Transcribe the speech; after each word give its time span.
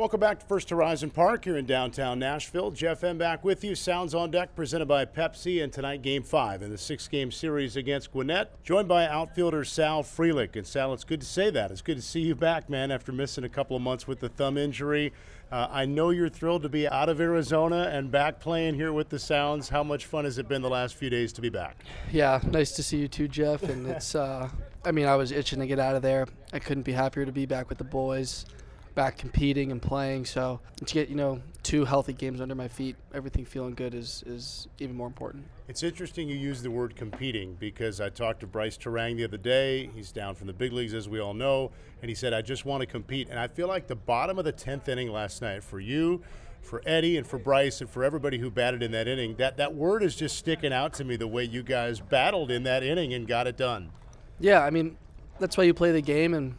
Welcome 0.00 0.20
back 0.20 0.40
to 0.40 0.46
First 0.46 0.70
Horizon 0.70 1.10
Park 1.10 1.44
here 1.44 1.58
in 1.58 1.66
downtown 1.66 2.18
Nashville. 2.18 2.70
Jeff 2.70 3.02
Hem 3.02 3.18
back 3.18 3.44
with 3.44 3.62
you. 3.62 3.74
Sounds 3.74 4.14
on 4.14 4.30
deck 4.30 4.56
presented 4.56 4.86
by 4.86 5.04
Pepsi 5.04 5.62
and 5.62 5.70
tonight 5.70 6.00
game 6.00 6.22
five 6.22 6.62
in 6.62 6.70
the 6.70 6.78
six 6.78 7.06
game 7.06 7.30
series 7.30 7.76
against 7.76 8.10
Gwinnett. 8.10 8.64
Joined 8.64 8.88
by 8.88 9.06
outfielder 9.06 9.62
Sal 9.62 10.02
Frelick. 10.02 10.56
And 10.56 10.66
Sal, 10.66 10.94
it's 10.94 11.04
good 11.04 11.20
to 11.20 11.26
say 11.26 11.50
that. 11.50 11.70
It's 11.70 11.82
good 11.82 11.98
to 11.98 12.02
see 12.02 12.20
you 12.20 12.34
back, 12.34 12.70
man, 12.70 12.90
after 12.90 13.12
missing 13.12 13.44
a 13.44 13.48
couple 13.50 13.76
of 13.76 13.82
months 13.82 14.06
with 14.06 14.20
the 14.20 14.30
thumb 14.30 14.56
injury. 14.56 15.12
Uh, 15.52 15.68
I 15.70 15.84
know 15.84 16.08
you're 16.08 16.30
thrilled 16.30 16.62
to 16.62 16.70
be 16.70 16.88
out 16.88 17.10
of 17.10 17.20
Arizona 17.20 17.90
and 17.92 18.10
back 18.10 18.40
playing 18.40 18.76
here 18.76 18.94
with 18.94 19.10
the 19.10 19.18
Sounds. 19.18 19.68
How 19.68 19.82
much 19.82 20.06
fun 20.06 20.24
has 20.24 20.38
it 20.38 20.48
been 20.48 20.62
the 20.62 20.70
last 20.70 20.94
few 20.94 21.10
days 21.10 21.30
to 21.34 21.42
be 21.42 21.50
back? 21.50 21.76
Yeah, 22.10 22.40
nice 22.50 22.72
to 22.72 22.82
see 22.82 22.96
you 22.96 23.08
too, 23.08 23.28
Jeff. 23.28 23.62
And 23.64 23.86
it's, 23.86 24.14
uh, 24.14 24.48
I 24.82 24.92
mean, 24.92 25.04
I 25.04 25.16
was 25.16 25.30
itching 25.30 25.58
to 25.58 25.66
get 25.66 25.78
out 25.78 25.94
of 25.94 26.00
there. 26.00 26.26
I 26.54 26.58
couldn't 26.58 26.84
be 26.84 26.92
happier 26.92 27.26
to 27.26 27.32
be 27.32 27.44
back 27.44 27.68
with 27.68 27.76
the 27.76 27.84
boys 27.84 28.46
back 28.94 29.16
competing 29.18 29.70
and 29.72 29.80
playing. 29.80 30.24
So 30.24 30.60
to 30.76 30.94
get 30.94 31.08
you 31.08 31.16
know 31.16 31.40
two 31.62 31.84
healthy 31.84 32.12
games 32.12 32.40
under 32.40 32.54
my 32.54 32.68
feet, 32.68 32.96
everything 33.14 33.44
feeling 33.44 33.74
good 33.74 33.94
is 33.94 34.22
is 34.26 34.68
even 34.78 34.96
more 34.96 35.06
important. 35.06 35.44
It's 35.68 35.82
interesting 35.82 36.28
you 36.28 36.36
use 36.36 36.62
the 36.62 36.70
word 36.70 36.96
competing 36.96 37.54
because 37.54 38.00
I 38.00 38.08
talked 38.08 38.40
to 38.40 38.46
Brice 38.46 38.76
Turang 38.76 39.16
the 39.16 39.24
other 39.24 39.36
day. 39.36 39.90
He's 39.94 40.12
down 40.12 40.34
from 40.34 40.46
the 40.46 40.52
big 40.52 40.72
leagues, 40.72 40.94
as 40.94 41.08
we 41.08 41.20
all 41.20 41.34
know, 41.34 41.70
and 42.02 42.08
he 42.08 42.14
said, 42.14 42.32
"I 42.32 42.42
just 42.42 42.64
want 42.64 42.80
to 42.80 42.86
compete." 42.86 43.28
And 43.28 43.38
I 43.38 43.48
feel 43.48 43.68
like 43.68 43.86
the 43.86 43.96
bottom 43.96 44.38
of 44.38 44.44
the 44.44 44.52
tenth 44.52 44.88
inning 44.88 45.10
last 45.10 45.42
night 45.42 45.62
for 45.62 45.80
you. 45.80 46.22
For 46.62 46.82
Eddie 46.84 47.16
and 47.16 47.26
for 47.26 47.38
Brice 47.38 47.80
and 47.80 47.88
for 47.88 48.04
everybody 48.04 48.36
who 48.36 48.50
batted 48.50 48.82
in 48.82 48.92
that 48.92 49.08
inning, 49.08 49.34
that, 49.36 49.56
that 49.56 49.74
word 49.74 50.02
is 50.02 50.14
just 50.14 50.36
sticking 50.36 50.74
out 50.74 50.92
to 50.92 51.04
me 51.04 51.16
the 51.16 51.26
way 51.26 51.42
you 51.42 51.62
guys 51.62 52.00
battled 52.00 52.50
in 52.50 52.64
that 52.64 52.82
inning 52.82 53.14
and 53.14 53.26
got 53.26 53.46
it 53.46 53.56
done. 53.56 53.90
Yeah, 54.38 54.62
I 54.62 54.68
mean, 54.68 54.98
that's 55.38 55.56
why 55.56 55.64
you 55.64 55.72
play 55.72 55.90
the 55.90 56.02
game, 56.02 56.34
and 56.34 56.54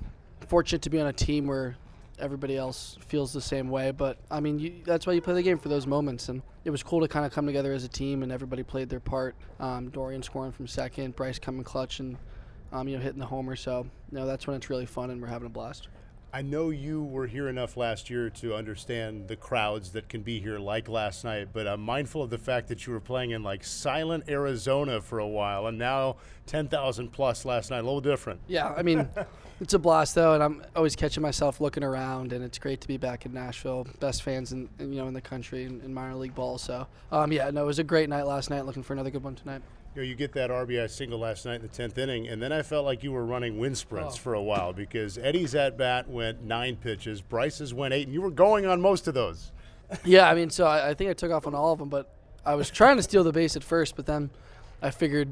fortunate 0.48 0.82
to 0.82 0.90
be 0.90 0.99
on 0.99 1.07
a 1.07 1.13
team 1.13 1.48
where 1.48 1.77
everybody 2.21 2.55
else 2.55 2.98
feels 3.07 3.34
the 3.34 3.41
same 3.41 3.70
way. 3.70 3.91
But 3.91 4.17
I 4.29 4.39
mean, 4.39 4.59
you, 4.59 4.81
that's 4.85 5.05
why 5.07 5.13
you 5.13 5.21
play 5.21 5.34
the 5.34 5.43
game 5.43 5.57
for 5.57 5.70
those 5.70 5.88
moments. 5.88 6.29
And 6.29 6.41
it 6.63 6.70
was 6.70 6.84
cool 6.84 7.02
to 7.02 7.07
kind 7.07 7.25
of 7.25 7.32
come 7.32 7.46
together 7.46 7.73
as 7.73 7.84
a 7.84 7.90
team, 7.90 8.23
and 8.23 8.32
everybody 8.32 8.63
played 8.63 8.90
their 8.90 8.99
part. 8.99 9.35
Um, 9.59 9.90
Dorian 9.90 10.23
scoring 10.23 10.51
from 10.51 10.68
second, 10.68 11.15
Brice 11.15 11.40
coming 11.40 11.63
clutch, 11.63 11.99
and 11.99 12.18
um, 12.71 12.87
you 12.87 12.98
know 12.98 13.04
hitting 13.04 13.20
the 13.20 13.26
homer. 13.26 13.55
So 13.55 13.85
you 14.12 14.18
know 14.18 14.26
that's 14.26 14.48
when 14.48 14.55
it's 14.55 14.70
really 14.70 14.85
fun, 14.85 15.09
and 15.09 15.21
we're 15.21 15.27
having 15.27 15.48
a 15.48 15.49
blast. 15.49 15.87
I 16.34 16.41
know 16.41 16.70
you 16.70 17.04
were 17.04 17.27
here 17.27 17.49
enough 17.49 17.76
last 17.76 18.10
year 18.10 18.29
to 18.29 18.55
understand 18.55 19.27
the 19.27 19.35
crowds 19.35 19.91
that 19.91 20.07
can 20.07 20.21
be 20.21 20.40
here 20.40 20.60
like 20.60 20.87
last 20.87 21.26
night, 21.26 21.49
but 21.51 21.68
I'm 21.68 21.82
mindful 21.82 22.24
of 22.24 22.29
the 22.29 22.37
fact 22.37 22.70
that 22.70 22.87
you 22.87 22.93
were 22.93 23.01
playing 23.01 23.32
in 23.32 23.43
like 23.43 23.65
silent 23.65 24.29
Arizona 24.29 25.02
for 25.02 25.20
a 25.20 25.27
while 25.27 25.68
and 25.68 25.77
now 25.77 26.15
10,000 26.46 27.09
plus 27.09 27.43
last 27.43 27.70
night. 27.70 27.79
A 27.79 27.84
little 27.84 27.99
different. 27.99 28.40
Yeah, 28.48 28.74
I 28.77 28.82
mean, 28.82 29.09
it's 29.59 29.74
a 29.74 29.79
blast 29.79 30.15
though, 30.15 30.34
and 30.34 30.41
I'm 30.41 30.63
always 30.74 30.96
catching 30.96 31.21
myself 31.21 31.59
looking 31.59 31.84
around, 31.84 32.32
and 32.32 32.46
it's 32.46 32.59
great 32.59 32.79
to 32.79 32.87
be 32.87 32.96
back 32.96 33.26
in 33.26 33.34
Nashville. 33.34 33.85
Best 33.99 34.24
fans 34.24 34.54
in, 34.54 34.70
you 34.79 34.85
know 34.87 35.07
in 35.09 35.13
the 35.13 35.21
country 35.21 35.65
in, 35.65 35.82
in 35.82 35.93
minor 35.93 36.15
league 36.15 36.34
ball. 36.34 36.57
So, 36.57 36.87
um, 37.12 37.34
yeah, 37.34 37.49
no, 37.52 37.63
it 37.63 37.68
was 37.68 37.79
a 37.79 37.84
great 37.84 38.07
night 38.07 38.24
last 38.24 38.49
night. 38.49 38.65
Looking 38.65 38.84
for 38.84 38.93
another 38.93 39.09
good 39.09 39.24
one 39.24 39.35
tonight 39.35 39.62
you 39.93 40.01
know, 40.01 40.07
you 40.07 40.15
get 40.15 40.31
that 40.34 40.49
RBI 40.49 40.89
single 40.89 41.20
last 41.20 41.45
night 41.45 41.55
in 41.55 41.61
the 41.63 41.67
10th 41.67 41.97
inning, 41.97 42.27
and 42.27 42.41
then 42.41 42.53
I 42.53 42.61
felt 42.61 42.85
like 42.85 43.03
you 43.03 43.11
were 43.11 43.25
running 43.25 43.59
wind 43.59 43.77
sprints 43.77 44.15
oh. 44.15 44.20
for 44.20 44.34
a 44.34 44.41
while 44.41 44.71
because 44.71 45.17
Eddie's 45.17 45.53
at 45.53 45.77
bat 45.77 46.07
went 46.07 46.43
nine 46.43 46.77
pitches, 46.77 47.21
Brice's 47.21 47.73
went 47.73 47.93
eight, 47.93 48.07
and 48.07 48.13
you 48.13 48.21
were 48.21 48.31
going 48.31 48.65
on 48.65 48.79
most 48.81 49.07
of 49.07 49.13
those. 49.13 49.51
yeah, 50.05 50.29
I 50.29 50.34
mean, 50.34 50.49
so 50.49 50.65
I, 50.65 50.89
I 50.89 50.93
think 50.93 51.09
I 51.09 51.13
took 51.13 51.31
off 51.31 51.45
on 51.45 51.53
all 51.53 51.73
of 51.73 51.79
them, 51.79 51.89
but 51.89 52.09
I 52.45 52.55
was 52.55 52.69
trying 52.69 52.97
to 52.97 53.03
steal 53.03 53.23
the 53.23 53.34
base 53.34 53.55
at 53.57 53.63
first, 53.63 53.97
but 53.97 54.05
then 54.05 54.29
I 54.81 54.91
figured, 54.91 55.29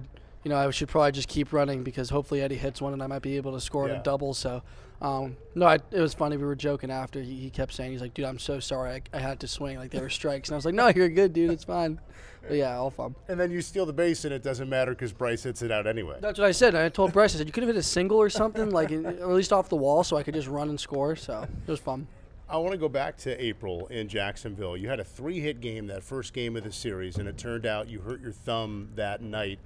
you 0.50 0.56
know, 0.56 0.68
I 0.68 0.72
should 0.72 0.88
probably 0.88 1.12
just 1.12 1.28
keep 1.28 1.54
running 1.54 1.84
because 1.84 2.10
hopefully 2.10 2.42
Eddie 2.42 2.56
hits 2.56 2.82
one 2.82 2.92
and 2.92 3.04
I 3.04 3.06
might 3.06 3.22
be 3.22 3.38
able 3.38 3.54
to 3.54 3.62
score 3.62 3.88
yeah. 3.88 4.00
a 4.00 4.04
double. 4.04 4.34
So, 4.34 4.64
um, 5.00 5.38
no, 5.54 5.68
I, 5.68 5.76
it 5.92 6.02
was 6.02 6.16
funny. 6.16 6.38
We 6.38 6.44
were 6.44 6.56
joking 6.56 6.90
after. 6.90 7.22
He, 7.22 7.36
he 7.36 7.50
kept 7.52 7.72
saying, 7.72 7.92
he's 7.92 8.02
like, 8.02 8.16
dude, 8.16 8.26
I'm 8.26 8.40
so 8.40 8.60
sorry. 8.60 8.94
I, 8.94 9.18
I 9.18 9.20
had 9.20 9.40
to 9.42 9.48
swing. 9.48 9.78
Like, 9.78 9.92
there 9.92 10.02
were 10.02 10.10
strikes. 10.10 10.50
And 10.50 10.56
I 10.56 10.58
was 10.58 10.66
like, 10.66 10.74
no, 10.74 10.88
you're 10.96 11.08
good, 11.08 11.34
dude. 11.34 11.52
It's 11.52 11.66
fine. 11.66 12.02
But 12.42 12.58
yeah, 12.58 12.78
all 12.78 12.90
fun. 12.90 13.14
And 13.28 13.40
then 13.40 13.52
you 13.52 13.62
steal 13.62 13.86
the 13.86 13.94
base, 13.94 14.26
and 14.26 14.34
it 14.34 14.42
doesn't 14.42 14.68
matter 14.68 14.92
because 14.92 15.14
Brice 15.14 15.44
hits 15.44 15.62
it 15.62 15.72
out 15.72 15.86
anyway. 15.86 16.18
That's 16.20 16.40
what 16.40 16.48
I 16.48 16.52
said. 16.52 16.74
I 16.74 16.90
told 16.90 17.14
Brice, 17.14 17.36
I 17.36 17.38
said, 17.38 17.46
you 17.46 17.54
could 17.54 17.62
have 17.62 17.68
hit 17.68 17.80
a 17.80 17.84
single 17.84 18.18
or 18.18 18.32
something, 18.32 18.72
like 18.72 18.92
at 18.92 19.30
least 19.30 19.54
off 19.54 19.70
the 19.70 19.76
wall, 19.76 20.04
so 20.04 20.18
I 20.18 20.24
could 20.24 20.34
just 20.34 20.48
run 20.48 20.70
and 20.70 20.80
score. 20.80 21.16
So 21.16 21.44
it 21.44 21.70
was 21.70 21.80
fun. 21.80 22.08
I 22.50 22.58
want 22.58 22.72
to 22.72 22.80
go 22.80 22.90
back 22.90 23.18
to 23.18 23.44
April 23.46 23.86
in 23.88 24.08
Jacksonville. 24.08 24.76
You 24.76 24.90
had 24.90 25.00
a 25.00 25.04
three 25.04 25.40
hit 25.40 25.62
game 25.62 25.86
that 25.88 26.02
first 26.02 26.34
game 26.34 26.56
of 26.56 26.64
the 26.64 26.72
series, 26.72 27.18
and 27.18 27.28
it 27.28 27.38
turned 27.38 27.68
out 27.68 27.88
you 27.88 28.00
hurt 28.00 28.22
your 28.22 28.32
thumb 28.32 28.90
that 28.96 29.22
night. 29.22 29.60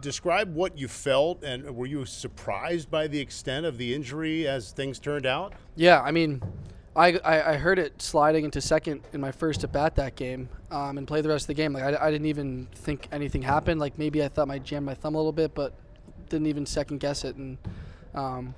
Describe 0.00 0.54
what 0.54 0.78
you 0.78 0.88
felt, 0.88 1.42
and 1.42 1.74
were 1.74 1.86
you 1.86 2.04
surprised 2.04 2.90
by 2.90 3.06
the 3.06 3.20
extent 3.20 3.66
of 3.66 3.78
the 3.78 3.94
injury 3.94 4.46
as 4.48 4.72
things 4.72 4.98
turned 4.98 5.26
out? 5.26 5.54
Yeah, 5.76 6.00
I 6.00 6.10
mean, 6.10 6.42
I, 6.96 7.18
I, 7.18 7.52
I, 7.52 7.56
heard 7.56 7.78
it 7.78 8.02
sliding 8.02 8.44
into 8.44 8.60
second 8.60 9.02
in 9.12 9.20
my 9.20 9.30
first 9.30 9.62
at 9.62 9.72
bat 9.72 9.94
that 9.94 10.16
game 10.16 10.48
um, 10.70 10.98
and 10.98 11.06
played 11.06 11.24
the 11.24 11.28
rest 11.28 11.44
of 11.44 11.48
the 11.48 11.54
game. 11.54 11.72
Like 11.72 11.84
I, 11.84 12.06
I 12.06 12.10
didn't 12.10 12.26
even 12.26 12.66
think 12.74 13.08
anything 13.12 13.42
happened. 13.42 13.80
Like 13.80 13.96
maybe 13.96 14.24
I 14.24 14.28
thought 14.28 14.50
I 14.50 14.58
jammed 14.58 14.86
my 14.86 14.94
thumb 14.94 15.14
a 15.14 15.18
little 15.18 15.32
bit, 15.32 15.54
but 15.54 15.74
didn't 16.28 16.48
even 16.48 16.66
second 16.66 16.98
guess 16.98 17.24
it. 17.24 17.36
And 17.36 17.58
um, 18.14 18.54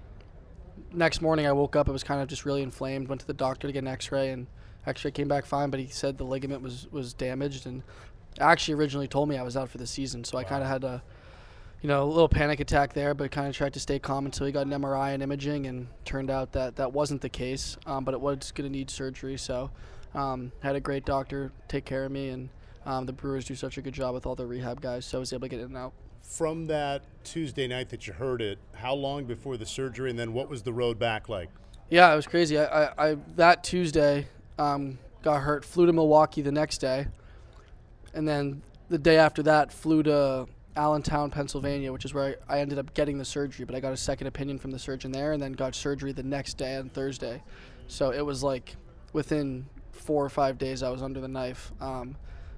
next 0.92 1.20
morning 1.20 1.46
I 1.46 1.52
woke 1.52 1.76
up, 1.76 1.88
it 1.88 1.92
was 1.92 2.02
kind 2.02 2.22
of 2.22 2.28
just 2.28 2.46
really 2.46 2.62
inflamed. 2.62 3.08
Went 3.08 3.20
to 3.20 3.26
the 3.26 3.34
doctor 3.34 3.66
to 3.68 3.72
get 3.72 3.80
an 3.80 3.88
X-ray, 3.88 4.30
and 4.30 4.46
X-ray 4.86 5.10
came 5.10 5.28
back 5.28 5.44
fine, 5.44 5.68
but 5.68 5.78
he 5.78 5.88
said 5.88 6.16
the 6.16 6.24
ligament 6.24 6.62
was 6.62 6.88
was 6.90 7.12
damaged. 7.12 7.66
And 7.66 7.82
actually 8.40 8.74
originally 8.74 9.08
told 9.08 9.28
me 9.28 9.36
I 9.36 9.42
was 9.42 9.58
out 9.58 9.68
for 9.68 9.78
the 9.78 9.86
season, 9.86 10.24
so 10.24 10.38
wow. 10.38 10.40
I 10.40 10.44
kind 10.44 10.62
of 10.62 10.68
had 10.68 10.80
to 10.82 11.02
you 11.82 11.88
know, 11.88 12.04
a 12.04 12.06
little 12.06 12.28
panic 12.28 12.60
attack 12.60 12.92
there, 12.92 13.12
but 13.12 13.32
kind 13.32 13.48
of 13.48 13.56
tried 13.56 13.74
to 13.74 13.80
stay 13.80 13.98
calm 13.98 14.24
until 14.24 14.46
he 14.46 14.52
got 14.52 14.66
an 14.66 14.72
MRI 14.72 15.14
and 15.14 15.22
imaging, 15.22 15.66
and 15.66 15.88
turned 16.04 16.30
out 16.30 16.52
that 16.52 16.76
that 16.76 16.92
wasn't 16.92 17.20
the 17.20 17.28
case. 17.28 17.76
Um, 17.86 18.04
but 18.04 18.14
it 18.14 18.20
was 18.20 18.52
going 18.52 18.70
to 18.70 18.72
need 18.72 18.88
surgery, 18.88 19.36
so 19.36 19.70
um, 20.14 20.52
had 20.60 20.76
a 20.76 20.80
great 20.80 21.04
doctor 21.04 21.50
take 21.66 21.84
care 21.84 22.04
of 22.04 22.12
me, 22.12 22.28
and 22.28 22.48
um, 22.86 23.06
the 23.06 23.12
Brewers 23.12 23.44
do 23.44 23.56
such 23.56 23.78
a 23.78 23.82
good 23.82 23.94
job 23.94 24.14
with 24.14 24.26
all 24.26 24.36
the 24.36 24.46
rehab 24.46 24.80
guys, 24.80 25.04
so 25.04 25.18
I 25.18 25.20
was 25.20 25.32
able 25.32 25.42
to 25.42 25.48
get 25.48 25.58
in 25.58 25.66
and 25.66 25.76
out. 25.76 25.92
From 26.22 26.66
that 26.68 27.02
Tuesday 27.24 27.66
night 27.66 27.88
that 27.88 28.06
you 28.06 28.12
heard 28.12 28.40
it, 28.40 28.58
how 28.74 28.94
long 28.94 29.24
before 29.24 29.56
the 29.56 29.66
surgery, 29.66 30.08
and 30.08 30.18
then 30.18 30.32
what 30.32 30.48
was 30.48 30.62
the 30.62 30.72
road 30.72 31.00
back 31.00 31.28
like? 31.28 31.50
Yeah, 31.90 32.12
it 32.12 32.16
was 32.16 32.28
crazy. 32.28 32.58
I, 32.58 32.84
I, 32.84 33.10
I 33.10 33.16
that 33.36 33.64
Tuesday 33.64 34.28
um, 34.56 34.98
got 35.22 35.42
hurt, 35.42 35.64
flew 35.64 35.86
to 35.86 35.92
Milwaukee 35.92 36.42
the 36.42 36.52
next 36.52 36.78
day, 36.78 37.08
and 38.14 38.26
then 38.26 38.62
the 38.88 38.98
day 38.98 39.16
after 39.16 39.42
that 39.42 39.72
flew 39.72 40.04
to 40.04 40.46
Allentown, 40.76 41.30
Pennsylvania, 41.30 41.92
which 41.92 42.04
is 42.04 42.14
where 42.14 42.36
I, 42.48 42.56
I, 42.56 42.60
ended 42.60 42.78
up 42.78 42.94
getting 42.94 43.18
the 43.18 43.24
surgery. 43.24 43.64
But 43.64 43.74
I 43.74 43.80
got 43.80 43.92
a 43.92 43.96
second 43.96 44.26
opinion 44.26 44.58
from 44.58 44.70
the 44.70 44.78
surgeon 44.78 45.12
there, 45.12 45.32
and 45.32 45.42
then 45.42 45.52
got 45.52 45.74
surgery 45.74 46.12
the 46.12 46.22
next 46.22 46.54
day 46.54 46.76
on 46.76 46.88
Thursday. 46.88 47.42
So 47.88 48.10
it 48.10 48.24
was 48.24 48.42
like 48.42 48.76
within 49.12 49.66
four 49.92 50.24
or 50.24 50.30
five 50.30 50.58
days 50.58 50.82
I 50.82 50.90
was 50.90 51.02
under 51.02 51.20
the 51.20 51.28
knife, 51.28 51.72
um, 51.80 52.16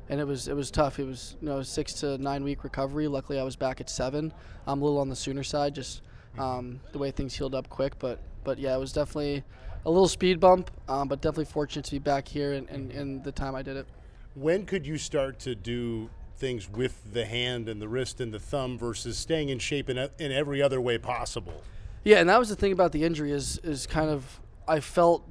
and 0.09 0.21
it 0.21 0.27
was 0.27 0.49
it 0.49 0.55
was 0.55 0.71
tough. 0.71 0.99
It 0.99 1.05
was 1.05 1.37
you 1.41 1.49
know 1.49 1.63
six 1.63 1.93
to 1.95 2.19
nine 2.19 2.45
week 2.45 2.63
recovery. 2.63 3.09
Luckily 3.09 3.39
I 3.39 3.43
was 3.43 3.57
back 3.57 3.81
at 3.81 3.91
seven. 3.91 4.33
I'm 4.67 4.81
a 4.81 4.85
little 4.85 5.01
on 5.01 5.09
the 5.09 5.17
sooner 5.17 5.43
side, 5.43 5.75
just 5.75 6.03
um, 6.39 6.81
the 6.93 6.99
way 6.99 7.11
things 7.11 7.35
healed 7.35 7.55
up 7.55 7.69
quick. 7.69 7.99
But 7.99 8.21
but 8.45 8.59
yeah, 8.59 8.75
it 8.77 8.81
was 8.81 8.93
definitely 8.93 9.43
a 9.87 9.91
little 9.91 10.09
speed 10.09 10.41
bump, 10.41 10.71
um, 10.89 11.09
but 11.09 11.21
definitely 11.21 11.47
fortunate 11.47 11.85
to 11.87 11.93
be 11.93 11.99
back 11.99 12.29
here 12.29 12.53
and 12.53 12.93
in 12.93 13.23
the 13.23 13.33
time 13.33 13.55
I 13.55 13.63
did 13.63 13.77
it. 13.77 13.87
When 14.35 14.67
could 14.67 14.87
you 14.87 14.99
start 14.99 15.39
to 15.41 15.55
do 15.55 16.11
things 16.37 16.69
with 16.69 17.13
the 17.13 17.25
hand 17.25 17.69
and 17.69 17.81
the 17.81 17.89
wrist 17.89 18.21
and 18.21 18.33
the 18.33 18.39
thumb 18.39 18.79
versus 18.79 19.17
staying 19.17 19.49
in 19.49 19.59
shape 19.59 19.89
in, 19.89 19.97
in 20.19 20.33
every 20.33 20.61
other 20.61 20.81
way 20.81 20.99
possible. 20.99 21.63
Yeah, 22.05 22.19
and 22.19 22.29
that 22.29 22.39
was 22.39 22.49
the 22.49 22.57
thing 22.57 22.73
about 22.73 22.93
the 22.93 23.05
injury 23.05 23.33
is 23.33 23.59
is 23.59 23.87
kind 23.87 24.11
of 24.11 24.41
I 24.69 24.81
felt 24.81 25.27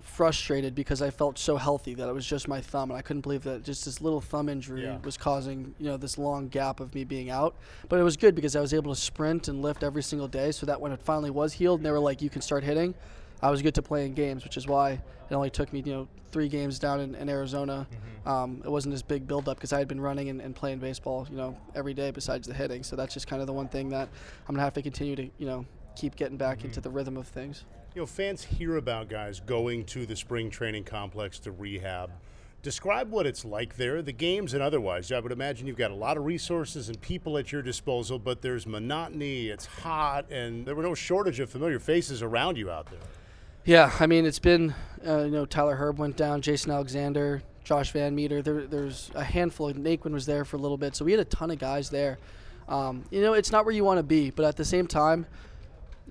frustrated 0.00 0.74
because 0.74 1.00
I 1.00 1.10
felt 1.10 1.38
so 1.38 1.56
healthy 1.56 1.94
that 1.94 2.08
it 2.08 2.12
was 2.12 2.26
just 2.26 2.48
my 2.48 2.60
thumb, 2.60 2.90
and 2.90 2.98
I 2.98 3.02
couldn't 3.02 3.22
believe 3.22 3.44
that 3.44 3.62
just 3.62 3.84
this 3.84 4.00
little 4.00 4.20
thumb 4.20 4.48
injury 4.48 4.82
yeah. 4.82 4.98
was 5.04 5.16
causing 5.16 5.74
you 5.78 5.86
know 5.86 5.96
this 5.96 6.18
long 6.18 6.48
gap 6.48 6.80
of 6.80 6.94
me 6.94 7.04
being 7.04 7.30
out. 7.30 7.56
But 7.88 8.00
it 8.00 8.02
was 8.02 8.16
good 8.16 8.34
because 8.34 8.56
I 8.56 8.60
was 8.60 8.74
able 8.74 8.94
to 8.94 9.00
sprint 9.00 9.48
and 9.48 9.62
lift 9.62 9.82
every 9.82 10.02
single 10.02 10.28
day, 10.28 10.52
so 10.52 10.66
that 10.66 10.80
when 10.80 10.92
it 10.92 11.00
finally 11.00 11.30
was 11.30 11.52
healed, 11.52 11.80
and 11.80 11.86
they 11.86 11.90
were 11.90 12.00
like, 12.00 12.20
"You 12.20 12.30
can 12.30 12.42
start 12.42 12.64
hitting," 12.64 12.94
I 13.42 13.50
was 13.50 13.62
good 13.62 13.74
to 13.76 13.82
play 13.82 14.06
in 14.06 14.14
games, 14.14 14.44
which 14.44 14.56
is 14.56 14.66
why 14.66 14.92
it 14.92 15.34
only 15.34 15.50
took 15.50 15.72
me, 15.72 15.82
you 15.84 15.92
know, 15.92 16.08
three 16.30 16.48
games 16.48 16.78
down 16.78 17.00
in, 17.00 17.14
in 17.14 17.28
Arizona. 17.28 17.86
Mm-hmm. 17.90 18.28
Um, 18.28 18.62
it 18.64 18.70
wasn't 18.70 18.94
this 18.94 19.02
big 19.02 19.26
buildup 19.26 19.56
because 19.56 19.72
I 19.72 19.78
had 19.78 19.88
been 19.88 20.00
running 20.00 20.28
and, 20.28 20.40
and, 20.40 20.54
playing 20.54 20.78
baseball, 20.78 21.26
you 21.30 21.36
know, 21.36 21.56
every 21.74 21.94
day 21.94 22.10
besides 22.10 22.46
the 22.46 22.54
hitting. 22.54 22.82
So 22.82 22.96
that's 22.96 23.14
just 23.14 23.26
kind 23.26 23.40
of 23.40 23.46
the 23.46 23.52
one 23.52 23.68
thing 23.68 23.88
that 23.90 24.08
I'm 24.48 24.54
gonna 24.54 24.64
have 24.64 24.74
to 24.74 24.82
continue 24.82 25.16
to, 25.16 25.30
you 25.38 25.46
know, 25.46 25.64
keep 25.96 26.16
getting 26.16 26.36
back 26.36 26.58
mm-hmm. 26.58 26.68
into 26.68 26.80
the 26.80 26.90
rhythm 26.90 27.16
of 27.16 27.26
things. 27.26 27.64
You 27.94 28.02
know, 28.02 28.06
fans 28.06 28.44
hear 28.44 28.76
about 28.76 29.08
guys 29.08 29.40
going 29.40 29.84
to 29.86 30.04
the 30.04 30.16
spring 30.16 30.50
training 30.50 30.84
complex 30.84 31.38
to 31.40 31.52
rehab. 31.52 32.10
Describe 32.62 33.10
what 33.10 33.24
it's 33.24 33.44
like 33.44 33.76
there, 33.76 34.02
the 34.02 34.12
games 34.12 34.52
and 34.52 34.62
otherwise. 34.62 35.12
I 35.12 35.20
would 35.20 35.32
imagine 35.32 35.66
you've 35.66 35.76
got 35.76 35.92
a 35.92 35.94
lot 35.94 36.16
of 36.16 36.24
resources 36.24 36.88
and 36.88 37.00
people 37.00 37.38
at 37.38 37.52
your 37.52 37.62
disposal, 37.62 38.18
but 38.18 38.42
there's 38.42 38.66
monotony, 38.66 39.48
it's 39.48 39.64
hot, 39.64 40.30
and 40.30 40.66
there 40.66 40.74
were 40.74 40.82
no 40.82 40.94
shortage 40.94 41.38
of 41.40 41.48
familiar 41.48 41.78
faces 41.78 42.20
around 42.20 42.58
you 42.58 42.68
out 42.68 42.90
there. 42.90 43.00
Yeah, 43.68 43.92
I 44.00 44.06
mean 44.06 44.24
it's 44.24 44.38
been 44.38 44.74
uh, 45.06 45.24
you 45.24 45.30
know 45.30 45.44
Tyler 45.44 45.76
Herb 45.76 45.98
went 45.98 46.16
down, 46.16 46.40
Jason 46.40 46.70
Alexander, 46.70 47.42
Josh 47.64 47.92
VanMeter. 47.92 48.42
There, 48.42 48.66
there's 48.66 49.10
a 49.14 49.22
handful. 49.22 49.70
Naquin 49.74 50.12
was 50.12 50.24
there 50.24 50.46
for 50.46 50.56
a 50.56 50.58
little 50.58 50.78
bit, 50.78 50.96
so 50.96 51.04
we 51.04 51.12
had 51.12 51.20
a 51.20 51.26
ton 51.26 51.50
of 51.50 51.58
guys 51.58 51.90
there. 51.90 52.16
Um, 52.66 53.04
you 53.10 53.20
know, 53.20 53.34
it's 53.34 53.52
not 53.52 53.66
where 53.66 53.74
you 53.74 53.84
want 53.84 53.98
to 53.98 54.02
be, 54.02 54.30
but 54.30 54.46
at 54.46 54.56
the 54.56 54.64
same 54.64 54.86
time, 54.86 55.26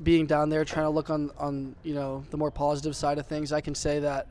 being 0.03 0.27
down 0.27 0.49
there 0.49 0.63
trying 0.65 0.85
to 0.85 0.91
look 0.91 1.09
on 1.09 1.31
on 1.39 1.75
you 1.81 1.95
know 1.95 2.23
the 2.29 2.37
more 2.37 2.51
positive 2.51 2.95
side 2.95 3.17
of 3.17 3.25
things, 3.25 3.51
I 3.51 3.59
can 3.59 3.73
say 3.73 4.01
that 4.01 4.27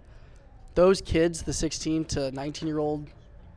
those 0.77 1.01
kids, 1.01 1.43
the 1.43 1.53
16 1.53 2.05
to 2.05 2.31
19 2.31 2.69
year 2.69 2.79
old 2.79 3.09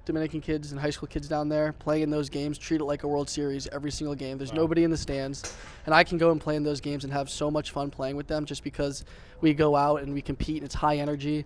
Dominican 0.09 0.41
kids 0.41 0.71
and 0.71 0.81
high 0.81 0.89
school 0.89 1.07
kids 1.07 1.27
down 1.27 1.49
there 1.49 1.71
playing 1.73 2.01
in 2.01 2.09
those 2.09 2.29
games 2.29 2.57
treat 2.57 2.81
it 2.81 2.83
like 2.83 3.03
a 3.03 3.07
World 3.07 3.29
Series 3.29 3.67
every 3.67 3.91
single 3.91 4.15
game. 4.15 4.39
There's 4.39 4.51
nobody 4.53 4.83
in 4.83 4.89
the 4.89 4.97
stands, 4.97 5.43
and 5.85 5.93
I 5.93 6.03
can 6.03 6.17
go 6.17 6.31
and 6.31 6.41
play 6.41 6.55
in 6.55 6.63
those 6.63 6.81
games 6.81 7.03
and 7.03 7.13
have 7.13 7.29
so 7.29 7.51
much 7.51 7.69
fun 7.69 7.91
playing 7.91 8.15
with 8.15 8.25
them 8.25 8.45
just 8.45 8.63
because 8.63 9.05
we 9.39 9.53
go 9.53 9.75
out 9.75 10.01
and 10.01 10.11
we 10.11 10.23
compete 10.23 10.57
and 10.57 10.65
it's 10.65 10.73
high 10.73 10.97
energy, 10.97 11.45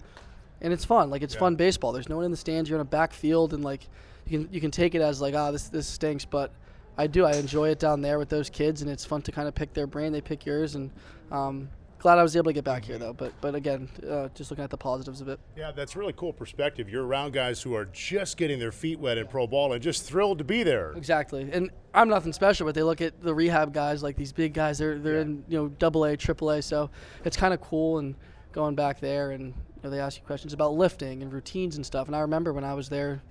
and 0.61 0.71
it's 0.71 0.85
fun. 0.85 1.09
Like 1.09 1.21
it's 1.21 1.33
Yeah. 1.33 1.41
fun 1.41 1.55
baseball. 1.57 1.91
There's 1.91 2.07
no 2.07 2.15
one 2.15 2.23
in 2.23 2.31
the 2.31 2.37
stands. 2.37 2.69
You're 2.69 2.77
in 2.77 2.81
a 2.81 2.85
back 2.85 3.11
field 3.11 3.53
and 3.53 3.65
like 3.65 3.85
you 4.25 4.39
can 4.39 4.53
you 4.53 4.61
can 4.61 4.71
take 4.71 4.95
it 4.95 5.01
as 5.01 5.19
like 5.19 5.35
ah 5.35 5.51
this 5.51 5.67
this 5.67 5.85
stinks, 5.85 6.23
but 6.23 6.49
I 6.97 7.07
do. 7.07 7.25
I 7.25 7.33
enjoy 7.33 7.67
it 7.69 7.79
down 7.79 8.01
there 8.01 8.17
with 8.17 8.29
those 8.29 8.49
kids, 8.49 8.81
and 8.81 8.89
it's 8.89 9.03
fun 9.03 9.21
to 9.23 9.31
kind 9.33 9.49
of 9.49 9.55
pick 9.55 9.73
their 9.73 9.87
brain. 9.87 10.13
They 10.13 10.21
pick 10.21 10.45
yours, 10.45 10.75
and 10.75 10.89
um, 11.33 11.67
glad 12.03 12.19
I 12.19 12.23
was 12.23 12.35
able 12.35 12.45
to 12.45 12.53
get 12.53 12.63
back 12.65 12.85
here 12.85 12.97
though. 12.99 13.13
But 13.13 13.33
but 13.41 13.55
again, 13.55 13.89
uh, 14.07 14.27
just 14.35 14.51
looking 14.51 14.63
at 14.63 14.69
the 14.69 14.77
positives 14.77 15.21
of 15.21 15.27
it. 15.29 15.39
Yeah, 15.57 15.71
that's 15.71 15.95
really 15.95 16.13
cool 16.13 16.33
perspective. 16.33 16.89
You're 16.89 17.05
around 17.05 17.33
guys 17.33 17.61
who 17.61 17.73
are 17.75 17.85
just 17.85 18.37
getting 18.37 18.59
their 18.59 18.71
feet 18.71 18.99
wet 18.99 19.17
in 19.17 19.25
pro 19.27 19.47
ball 19.47 19.73
and 19.73 19.81
just 19.81 20.03
thrilled 20.03 20.37
to 20.37 20.43
be 20.43 20.61
there. 20.63 20.91
Exactly, 20.91 21.49
and 21.51 21.71
I'm 21.93 22.09
nothing 22.09 22.33
special, 22.33 22.65
but 22.67 22.75
they 22.75 22.83
look 22.83 23.01
at 23.01 23.21
the 23.21 23.33
rehab 23.33 23.73
guys 23.73 24.03
like 24.03 24.17
these 24.17 24.33
big 24.33 24.53
guys. 24.53 24.77
They're 24.77 24.99
they're 24.99 25.15
Yeah. 25.15 25.21
in 25.21 25.43
you 25.47 25.57
know 25.57 25.67
double 25.69 26.03
A, 26.05 26.15
triple 26.17 26.51
A, 26.51 26.61
so 26.61 26.89
it's 27.25 27.37
kind 27.37 27.53
of 27.53 27.61
cool 27.61 27.97
and 27.99 28.15
going 28.51 28.75
back 28.75 28.99
there 28.99 29.31
and 29.31 29.45
you 29.47 29.53
know, 29.83 29.89
they 29.89 29.99
ask 29.99 30.19
you 30.19 30.25
questions 30.27 30.53
about 30.53 30.73
lifting 30.75 31.23
and 31.23 31.33
routines 31.33 31.75
and 31.77 31.85
stuff. 31.85 32.05
And 32.07 32.15
I 32.15 32.19
remember 32.19 32.53
when 32.53 32.63
I 32.63 32.73
was 32.75 32.87
there, 32.89 33.23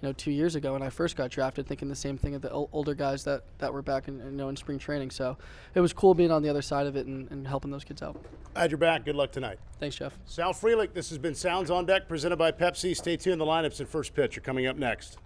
you 0.00 0.08
know, 0.08 0.12
two 0.12 0.30
years 0.30 0.54
ago 0.54 0.72
when 0.74 0.82
I 0.82 0.90
first 0.90 1.16
got 1.16 1.30
drafted, 1.30 1.66
thinking 1.66 1.88
the 1.88 1.94
same 1.94 2.16
thing 2.16 2.34
of 2.34 2.42
the 2.42 2.50
ol- 2.50 2.68
older 2.72 2.94
guys 2.94 3.24
that, 3.24 3.42
that 3.58 3.72
were 3.72 3.82
back 3.82 4.08
in 4.08 4.18
you 4.18 4.30
know 4.30 4.48
in 4.48 4.56
spring 4.56 4.78
training. 4.78 5.10
So 5.10 5.36
it 5.74 5.80
was 5.80 5.92
cool 5.92 6.14
being 6.14 6.30
on 6.30 6.42
the 6.42 6.48
other 6.48 6.62
side 6.62 6.86
of 6.86 6.96
it 6.96 7.06
and, 7.06 7.30
and 7.30 7.46
helping 7.46 7.70
those 7.70 7.84
kids 7.84 8.02
out. 8.02 8.16
Glad 8.54 8.70
you're 8.70 8.78
back. 8.78 9.04
Good 9.04 9.16
luck 9.16 9.32
tonight. 9.32 9.58
Thanks, 9.80 9.96
Jeff. 9.96 10.18
Sal 10.24 10.52
Frelick, 10.52 10.94
this 10.94 11.08
has 11.10 11.18
been 11.18 11.34
Sounds 11.34 11.70
on 11.70 11.86
Deck 11.86 12.08
presented 12.08 12.36
by 12.36 12.52
Pepsi. 12.52 12.96
Stay 12.96 13.16
tuned. 13.16 13.40
The 13.40 13.44
lineups 13.44 13.80
and 13.80 13.88
first 13.88 14.14
pitch 14.14 14.38
are 14.38 14.40
coming 14.40 14.66
up 14.66 14.76
next. 14.76 15.18